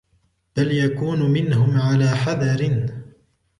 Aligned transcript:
بَلْ 0.57 0.71
يَكُونَ 0.71 1.31
مِنْهُمْ 1.31 1.77
عَلَى 1.81 2.09
حَذَرٍ 2.15 2.89